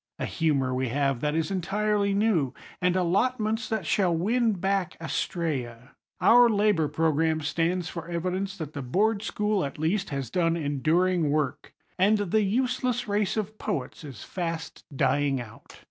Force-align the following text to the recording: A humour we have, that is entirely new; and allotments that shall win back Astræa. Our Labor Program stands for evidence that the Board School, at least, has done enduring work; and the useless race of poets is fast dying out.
A 0.17 0.25
humour 0.25 0.73
we 0.73 0.87
have, 0.87 1.19
that 1.21 1.35
is 1.35 1.51
entirely 1.51 2.11
new; 2.11 2.55
and 2.81 2.95
allotments 2.95 3.69
that 3.69 3.85
shall 3.85 4.11
win 4.15 4.53
back 4.53 4.97
Astræa. 4.99 5.89
Our 6.19 6.49
Labor 6.49 6.87
Program 6.87 7.39
stands 7.41 7.87
for 7.87 8.07
evidence 8.09 8.57
that 8.57 8.73
the 8.73 8.81
Board 8.81 9.21
School, 9.21 9.63
at 9.63 9.77
least, 9.77 10.09
has 10.09 10.31
done 10.31 10.57
enduring 10.57 11.29
work; 11.29 11.75
and 11.99 12.17
the 12.17 12.41
useless 12.41 13.07
race 13.07 13.37
of 13.37 13.59
poets 13.59 14.03
is 14.03 14.23
fast 14.23 14.85
dying 14.97 15.39
out. 15.39 15.77